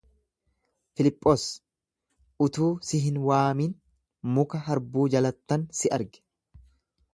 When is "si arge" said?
5.83-6.27